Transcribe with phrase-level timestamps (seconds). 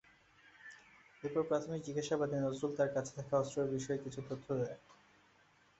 [1.23, 4.77] এরপর প্রাথমিক জিজ্ঞাসাবাদে নজরুল তাঁর কাছে থাকা অস্ত্রের বিষয়ে কিছু তথ্য দেয়।